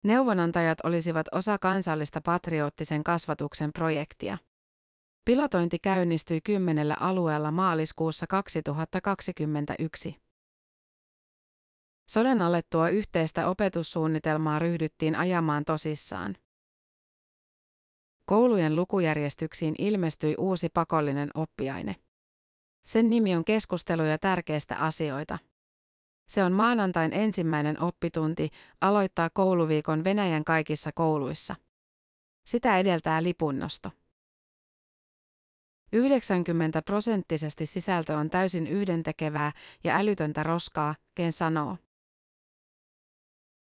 Neuvonantajat 0.04 0.78
olisivat 0.85 1.26
osa 1.33 1.59
kansallista 1.59 2.21
patriottisen 2.21 3.04
kasvatuksen 3.04 3.73
projektia. 3.73 4.38
Pilotointi 5.25 5.78
käynnistyi 5.78 6.40
kymmenellä 6.40 6.97
alueella 7.00 7.50
maaliskuussa 7.50 8.26
2021. 8.26 10.16
Sodan 12.11 12.42
alettua 12.42 12.88
yhteistä 12.88 13.49
opetussuunnitelmaa 13.49 14.59
ryhdyttiin 14.59 15.16
ajamaan 15.16 15.64
tosissaan. 15.64 16.37
Koulujen 18.25 18.76
lukujärjestyksiin 18.76 19.75
ilmestyi 19.78 20.35
uusi 20.38 20.69
pakollinen 20.69 21.30
oppiaine. 21.35 21.97
Sen 22.87 23.11
nimi 23.11 23.37
on 23.37 23.45
keskusteluja 23.45 24.19
tärkeistä 24.19 24.76
asioita. 24.76 25.38
Se 26.31 26.45
on 26.45 26.53
maanantain 26.53 27.13
ensimmäinen 27.13 27.83
oppitunti, 27.83 28.51
aloittaa 28.81 29.31
kouluviikon 29.31 30.05
Venäjän 30.05 30.45
kaikissa 30.45 30.91
kouluissa. 30.95 31.57
Sitä 32.47 32.79
edeltää 32.79 33.23
lipunnosto. 33.23 33.91
90 35.93 36.83
prosenttisesti 36.83 37.67
sisältö 37.67 38.17
on 38.17 38.31
täysin 38.31 38.67
yhdentekevää 38.67 39.53
ja 39.85 39.97
älytöntä 39.97 40.43
roskaa, 40.43 40.95
Ken 41.15 41.33
sanoo. 41.33 41.77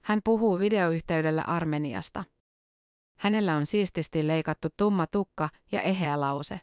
Hän 0.04 0.20
puhuu 0.24 0.60
videoyhteydellä 0.60 1.42
Armeniasta. 1.42 2.24
Hänellä 3.20 3.56
on 3.56 3.66
siististi 3.66 4.28
leikattu 4.28 4.68
tumma 4.78 5.08
tukka 5.08 5.50
ja 5.72 5.82
eheä 5.82 6.20
lause. 6.20 6.62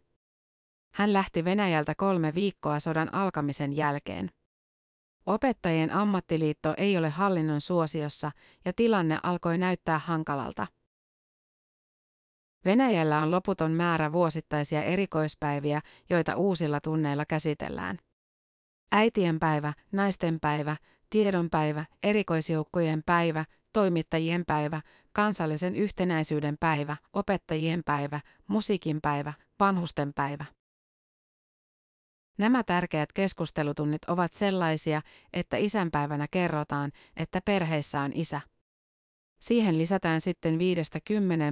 Hän 0.93 1.13
lähti 1.13 1.45
Venäjältä 1.45 1.95
kolme 1.95 2.35
viikkoa 2.35 2.81
sodan 2.81 3.15
alkamisen 3.15 3.73
jälkeen. 3.77 4.31
Opettajien 5.26 5.90
ammattiliitto 5.90 6.75
ei 6.76 6.97
ole 6.97 7.09
hallinnon 7.09 7.61
suosiossa 7.61 8.30
ja 8.64 8.73
tilanne 8.73 9.18
alkoi 9.23 9.59
näyttää 9.59 9.99
hankalalta. 9.99 10.66
Venäjällä 12.65 13.19
on 13.19 13.30
loputon 13.30 13.73
määrä 13.73 14.12
vuosittaisia 14.12 14.82
erikoispäiviä, 14.82 15.80
joita 16.10 16.36
uusilla 16.36 16.80
tunneilla 16.80 17.25
käsitellään. 17.25 17.99
Äitienpäivä, 18.93 19.73
naistenpäivä, 19.93 20.76
tiedonpäivä, 21.10 21.84
erikoisjoukkojen 22.02 23.02
päivä, 23.06 23.45
toimittajien 23.73 24.45
päivä, 24.47 24.80
kansallisen 25.12 25.76
yhtenäisyyden 25.76 26.56
päivä, 26.60 26.97
opettajien 27.12 27.82
päivä, 27.84 28.21
musiikin 28.47 29.00
päivä, 29.00 29.32
vanhusten 29.60 30.12
päivä. 30.15 30.45
Nämä 32.39 32.65
tärkeät 32.65 33.13
keskustelutunnit 33.13 34.05
ovat 34.05 34.35
sellaisia, 34.35 35.03
että 35.33 35.57
isänpäivänä 35.57 36.29
kerrotaan, 36.31 36.93
että 37.17 37.41
perheissä 37.45 38.01
on 38.01 38.13
isä. 38.15 38.41
Siihen 39.41 39.79
lisätään 39.79 40.21
sitten 40.21 40.55
5-10 40.55 40.59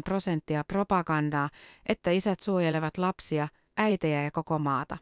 prosenttia 0.04 0.64
propagandaa, 0.64 1.50
että 1.86 2.10
isät 2.10 2.40
suojelevat 2.40 2.98
lapsia, 2.98 3.48
äitejä 3.76 4.22
ja 4.22 4.30
koko 4.30 4.58
maata. 4.58 4.98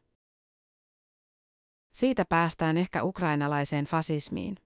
Siitä 1.93 2.25
päästään 2.29 2.77
ehkä 2.77 3.03
ukrainalaiseen 3.03 3.85
fasismiin. 3.85 4.57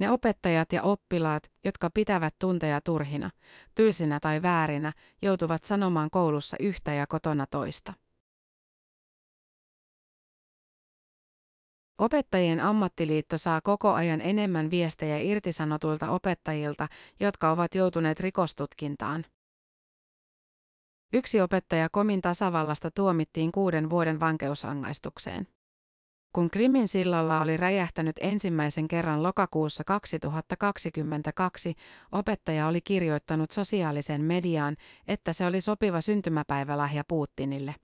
Ne 0.00 0.10
opettajat 0.10 0.72
ja 0.72 0.82
oppilaat, 0.82 1.52
jotka 1.64 1.90
pitävät 1.94 2.34
tunteja 2.38 2.80
turhina, 2.80 3.30
tylsinä 3.74 4.20
tai 4.20 4.42
väärinä, 4.42 4.92
joutuvat 5.22 5.64
sanomaan 5.64 6.10
koulussa 6.10 6.56
yhtä 6.60 6.92
ja 6.94 7.06
kotona 7.06 7.46
toista. 7.50 7.92
Opettajien 11.98 12.60
ammattiliitto 12.60 13.38
saa 13.38 13.60
koko 13.60 13.92
ajan 13.92 14.20
enemmän 14.20 14.70
viestejä 14.70 15.18
irtisanotuilta 15.18 16.10
opettajilta, 16.10 16.88
jotka 17.20 17.50
ovat 17.50 17.74
joutuneet 17.74 18.20
rikostutkintaan. 18.20 19.24
Yksi 21.12 21.40
opettaja 21.40 21.88
Komin 21.88 22.20
tasavallasta 22.20 22.90
tuomittiin 22.90 23.52
kuuden 23.52 23.90
vuoden 23.90 24.20
vankeusrangaistukseen. 24.20 25.46
Kun 26.34 26.50
Krimin 26.50 26.88
sillalla 26.88 27.40
oli 27.40 27.56
räjähtänyt 27.56 28.16
ensimmäisen 28.20 28.88
kerran 28.88 29.22
lokakuussa 29.22 29.84
2022, 29.84 31.74
opettaja 32.12 32.66
oli 32.66 32.80
kirjoittanut 32.80 33.50
sosiaalisen 33.50 34.24
mediaan, 34.24 34.76
että 35.06 35.32
se 35.32 35.46
oli 35.46 35.60
sopiva 35.60 36.00
syntymäpäivälahja 36.00 37.04
Putinille. 37.08 37.74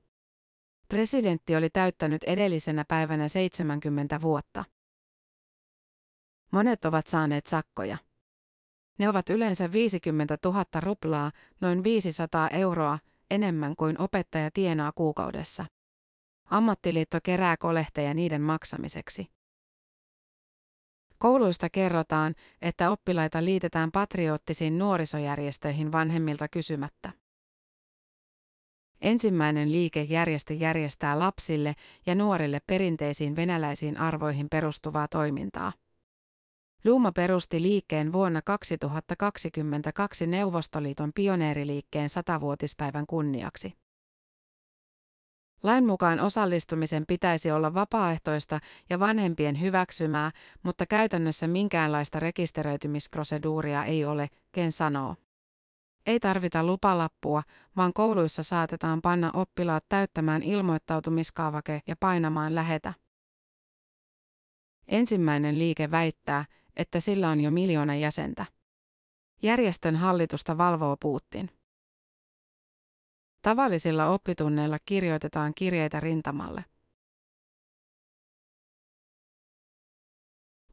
Presidentti 0.94 1.56
oli 1.56 1.70
täyttänyt 1.70 2.24
edellisenä 2.24 2.84
päivänä 2.88 3.28
70 3.28 4.20
vuotta. 4.20 4.64
Monet 6.52 6.84
ovat 6.84 7.06
saaneet 7.06 7.46
sakkoja. 7.46 7.98
Ne 8.98 9.08
ovat 9.08 9.30
yleensä 9.30 9.72
50 9.72 10.38
000 10.44 10.64
ruplaa, 10.80 11.30
noin 11.60 11.84
500 11.84 12.48
euroa, 12.48 12.98
enemmän 13.30 13.76
kuin 13.76 14.00
opettaja 14.00 14.50
tienaa 14.50 14.92
kuukaudessa. 14.94 15.66
Ammattiliitto 16.44 17.18
kerää 17.22 17.56
kolehteja 17.56 18.14
niiden 18.14 18.42
maksamiseksi. 18.42 19.26
Kouluista 21.18 21.70
kerrotaan, 21.70 22.34
että 22.62 22.90
oppilaita 22.90 23.44
liitetään 23.44 23.92
patriottisiin 23.92 24.78
nuorisojärjestöihin 24.78 25.92
vanhemmilta 25.92 26.48
kysymättä. 26.48 27.23
Ensimmäinen 29.04 29.72
liikejärjestö 29.72 30.54
järjestää 30.54 31.18
lapsille 31.18 31.74
ja 32.06 32.14
nuorille 32.14 32.60
perinteisiin 32.66 33.36
venäläisiin 33.36 33.98
arvoihin 33.98 34.48
perustuvaa 34.50 35.08
toimintaa. 35.08 35.72
Luuma 36.84 37.12
perusti 37.12 37.62
liikkeen 37.62 38.12
vuonna 38.12 38.42
2022 38.42 40.26
Neuvostoliiton 40.26 41.12
pioneeriliikkeen 41.14 42.08
satavuotispäivän 42.08 43.06
kunniaksi. 43.06 43.72
Lain 45.62 45.86
mukaan 45.86 46.20
osallistumisen 46.20 47.04
pitäisi 47.06 47.50
olla 47.50 47.74
vapaaehtoista 47.74 48.60
ja 48.90 49.00
vanhempien 49.00 49.60
hyväksymää, 49.60 50.32
mutta 50.62 50.86
käytännössä 50.86 51.46
minkäänlaista 51.46 52.20
rekisteröitymisproseduuria 52.20 53.84
ei 53.84 54.04
ole, 54.04 54.28
Ken 54.52 54.72
sanoo. 54.72 55.16
Ei 56.06 56.20
tarvita 56.20 56.64
lupalappua, 56.64 57.42
vaan 57.76 57.92
kouluissa 57.92 58.42
saatetaan 58.42 59.02
panna 59.02 59.30
oppilaat 59.34 59.84
täyttämään 59.88 60.42
ilmoittautumiskaavake 60.42 61.82
ja 61.86 61.96
painamaan 62.00 62.54
lähetä. 62.54 62.94
Ensimmäinen 64.88 65.58
liike 65.58 65.90
väittää, 65.90 66.44
että 66.76 67.00
sillä 67.00 67.28
on 67.28 67.40
jo 67.40 67.50
miljoona 67.50 67.94
jäsentä. 67.94 68.46
Järjestön 69.42 69.96
hallitusta 69.96 70.58
valvoo 70.58 70.96
Putin. 71.00 71.50
Tavallisilla 73.42 74.06
oppitunneilla 74.06 74.78
kirjoitetaan 74.86 75.52
kirjeitä 75.54 76.00
rintamalle. 76.00 76.64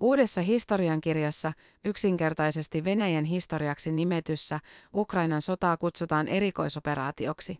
Uudessa 0.01 0.41
historiankirjassa, 0.41 1.53
yksinkertaisesti 1.85 2.83
Venäjän 2.83 3.25
historiaksi 3.25 3.91
nimetyssä, 3.91 4.59
Ukrainan 4.93 5.41
sotaa 5.41 5.77
kutsutaan 5.77 6.27
erikoisoperaatioksi. 6.27 7.57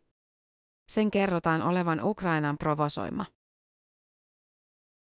Sen 0.92 1.12
kerrotaan 1.12 1.62
olevan 1.62 2.04
Ukrainan 2.04 2.58
provosoima. 2.58 3.26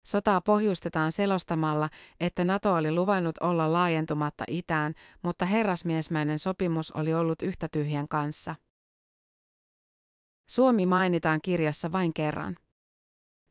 Sotaa 0.06 0.40
pohjustetaan 0.40 1.12
selostamalla, 1.12 1.90
että 2.20 2.44
NATO 2.44 2.74
oli 2.74 2.92
luvannut 2.92 3.38
olla 3.38 3.72
laajentumatta 3.72 4.44
itään, 4.48 4.94
mutta 5.22 5.44
herrasmiesmäinen 5.44 6.38
sopimus 6.38 6.92
oli 6.92 7.14
ollut 7.14 7.42
yhtä 7.42 7.68
tyhjän 7.68 8.08
kanssa. 8.08 8.54
Suomi 10.50 10.86
mainitaan 10.86 11.40
kirjassa 11.42 11.92
vain 11.92 12.14
kerran. 12.14 12.56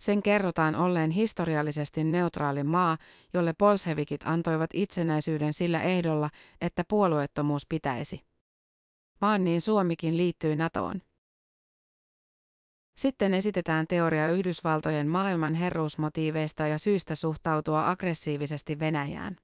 Sen 0.04 0.24
kerrotaan 0.24 0.76
olleen 0.76 1.12
historiallisesti 1.12 2.04
neutraali 2.04 2.64
maa, 2.64 2.98
jolle 3.34 3.54
bolshevikit 3.60 4.22
antoivat 4.26 4.70
itsenäisyyden 4.74 5.54
sillä 5.54 5.82
ehdolla, 5.82 6.30
että 6.62 6.84
puolueettomuus 6.88 7.66
pitäisi. 7.70 8.22
Maan 9.22 9.44
niin 9.44 9.62
Suomikin 9.62 10.18
liittyi 10.18 10.56
NATOon. 10.56 11.02
Sitten 12.98 13.34
esitetään 13.34 13.88
teoria 13.88 14.28
Yhdysvaltojen 14.28 15.08
maailman 15.08 15.56
herruusmotiiveista 15.56 16.68
ja 16.68 16.78
syystä 16.78 17.16
suhtautua 17.16 17.90
aggressiivisesti 17.90 18.80
Venäjään. 18.80 19.38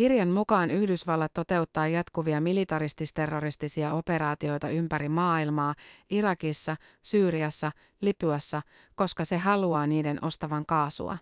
Kirjan 0.00 0.28
mukaan 0.28 0.70
Yhdysvallat 0.70 1.32
toteuttaa 1.34 1.88
jatkuvia 1.88 2.40
militarististerroristisia 2.40 3.92
operaatioita 3.92 4.68
ympäri 4.68 5.08
maailmaa, 5.08 5.74
Irakissa, 6.10 6.76
Syyriassa, 7.02 7.72
Libyassa, 8.00 8.62
koska 8.94 9.24
se 9.24 9.38
haluaa 9.38 9.86
niiden 9.86 10.24
ostavan 10.24 10.66
kaasua. 10.66 11.18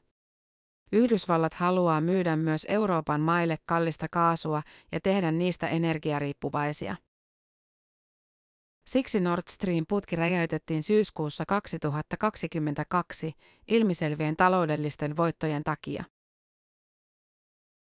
Yhdysvallat 0.92 1.54
haluaa 1.54 2.00
myydä 2.00 2.36
myös 2.36 2.66
Euroopan 2.68 3.20
maille 3.20 3.58
kallista 3.66 4.06
kaasua 4.10 4.62
ja 4.92 5.00
tehdä 5.00 5.32
niistä 5.32 5.68
energiariippuvaisia. 5.68 6.96
Siksi 8.86 9.20
Nord 9.20 9.42
Stream-putki 9.50 10.16
räjäytettiin 10.16 10.82
syyskuussa 10.82 11.44
2022 11.46 13.32
ilmiselvien 13.68 14.36
taloudellisten 14.36 15.16
voittojen 15.16 15.64
takia. 15.64 16.04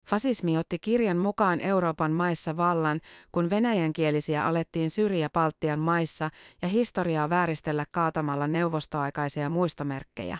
Fasismi 0.08 0.58
otti 0.58 0.80
kirjan 0.80 1.17
mukaan 1.17 1.60
Euroopan 1.60 2.12
maissa 2.12 2.58
vallan, 2.58 3.00
kun 3.32 3.50
venäjänkielisiä 3.50 4.46
alettiin 4.46 4.89
syrjiä 4.89 5.30
Baltian 5.30 5.80
maissa 5.80 6.30
ja 6.62 6.67
historiaa 6.67 7.30
vääristellä 7.30 7.86
kaatamalla 7.91 8.48
neuvostoaikaisia 8.48 9.50
muistomerkkejä. 9.50 10.38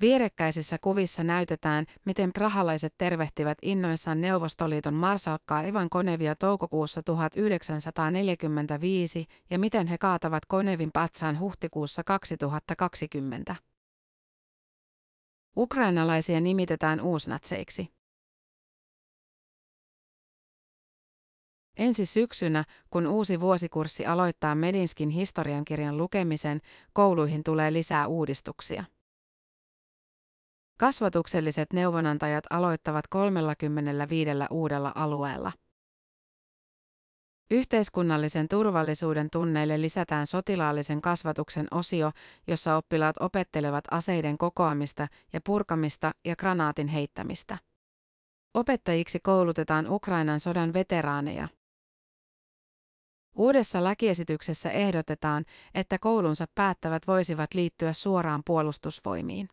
Vierekkäisissä 0.00 0.76
kuvissa 0.80 1.24
näytetään, 1.24 1.86
miten 2.04 2.32
prahalaiset 2.32 2.94
tervehtivät 2.98 3.58
innoissaan 3.62 4.20
Neuvostoliiton 4.20 4.94
marsalkkaa 4.94 5.60
Ivan 5.60 5.90
Konevia 5.90 6.36
toukokuussa 6.36 7.02
1945 7.02 9.26
ja 9.50 9.58
miten 9.58 9.86
he 9.86 9.98
kaatavat 9.98 10.46
Konevin 10.46 10.92
patsaan 10.92 11.40
huhtikuussa 11.40 12.04
2020. 12.04 13.56
Ukrainalaisia 15.56 16.40
nimitetään 16.40 17.00
uusnatseiksi. 17.00 17.88
Ensi 21.76 22.06
syksynä, 22.06 22.64
kun 22.90 23.06
uusi 23.06 23.40
vuosikurssi 23.40 24.06
aloittaa 24.06 24.54
Medinskin 24.54 25.08
historiankirjan 25.08 25.96
lukemisen, 25.96 26.60
kouluihin 26.92 27.44
tulee 27.44 27.72
lisää 27.72 28.06
uudistuksia. 28.06 28.84
Kasvatukselliset 30.78 31.72
neuvonantajat 31.72 32.44
aloittavat 32.50 33.06
35 33.06 34.30
uudella 34.50 34.92
alueella. 34.94 35.52
Yhteiskunnallisen 37.50 38.48
turvallisuuden 38.48 39.28
tunneille 39.32 39.80
lisätään 39.80 40.26
sotilaallisen 40.26 41.02
kasvatuksen 41.02 41.66
osio, 41.70 42.10
jossa 42.46 42.76
oppilaat 42.76 43.16
opettelevat 43.20 43.84
aseiden 43.90 44.38
kokoamista 44.38 45.08
ja 45.32 45.40
purkamista 45.46 46.12
ja 46.24 46.36
granaatin 46.36 46.88
heittämistä. 46.88 47.58
Opettajiksi 48.54 49.20
koulutetaan 49.20 49.86
Ukrainan 49.90 50.40
sodan 50.40 50.72
veteraaneja. 50.72 51.48
Uudessa 53.36 53.84
lakiesityksessä 53.84 54.70
ehdotetaan, 54.70 55.44
että 55.74 55.98
koulunsa 55.98 56.46
päättävät 56.54 57.06
voisivat 57.06 57.54
liittyä 57.54 57.92
suoraan 57.92 58.42
puolustusvoimiin. 58.46 59.48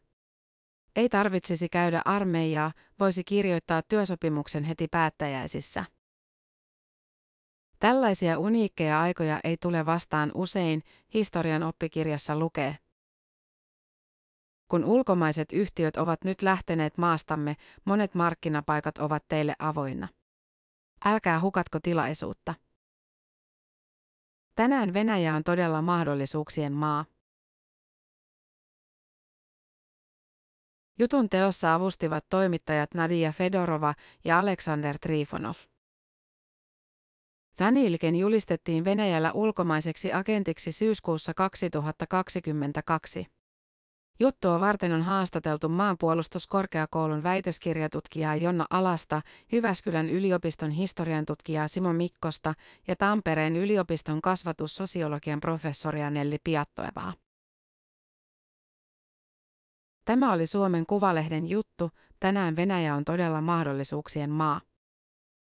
Ei 0.96 1.10
tarvitsisi 1.10 1.70
käydä 1.70 2.02
armeijaa, 2.06 2.72
voisi 3.00 3.24
kirjoittaa 3.24 3.82
työsopimuksen 3.82 4.64
heti 4.64 4.88
päättäjäisissä. 4.88 5.86
Tällaisia 7.84 8.40
uniikkeja 8.40 9.02
aikoja 9.02 9.40
ei 9.44 9.58
tule 9.58 9.86
vastaan 9.86 10.32
usein, 10.34 10.84
historian 11.14 11.64
oppikirjassa 11.64 12.40
lukee. 12.40 12.78
Kun 14.68 14.86
ulkomaiset 14.86 15.52
yhtiöt 15.54 15.98
ovat 15.98 16.24
nyt 16.24 16.42
lähteneet 16.42 16.98
maastamme, 16.98 17.56
monet 17.86 18.16
markkinapaikat 18.16 18.98
ovat 18.98 19.24
teille 19.28 19.56
avoinna. 19.60 20.08
Älkää 21.06 21.42
hukatko 21.42 21.80
tilaisuutta. 21.80 22.54
Tänään 24.56 24.94
Venäjä 24.94 25.36
on 25.36 25.44
todella 25.44 25.82
mahdollisuuksien 25.82 26.74
maa. 26.74 27.06
Jutun 31.00 31.30
teossa 31.30 31.74
avustivat 31.74 32.26
toimittajat 32.30 32.94
Nadia 32.94 33.32
Fedorova 33.32 33.94
ja 34.26 34.40
Aleksander 34.40 34.98
Trifonov. 35.00 35.73
Danilken 37.60 38.16
julistettiin 38.16 38.86
Venäjällä 38.86 39.32
ulkomaiseksi 39.32 40.14
agentiksi 40.14 40.72
syyskuussa 40.72 41.34
2022. 41.34 43.26
Juttua 44.20 44.60
varten 44.60 44.92
on 44.94 45.02
haastateltu 45.02 45.70
maanpuolustuskorkeakoulun 45.70 47.24
väitöskirjatutkijaa 47.24 48.36
Jonna 48.36 48.66
Alasta, 48.70 49.22
Jyväskylän 49.52 50.10
yliopiston 50.10 50.72
historian 50.72 51.26
tutkijaa 51.26 51.68
Simo 51.68 51.94
Mikkosta 51.94 52.54
ja 52.88 52.96
Tampereen 52.96 53.56
yliopiston 53.56 54.22
kasvatussosiologian 54.22 55.40
professoria 55.40 56.10
Nelli 56.10 56.38
Piattoevaa. 56.44 57.14
Tämä 60.06 60.34
oli 60.34 60.48
Suomen 60.48 60.86
Kuvalehden 60.86 61.50
juttu, 61.50 61.92
tänään 62.20 62.56
Venäjä 62.56 62.96
on 62.96 63.06
todella 63.06 63.42
mahdollisuuksien 63.42 64.30
maa. 64.30 64.62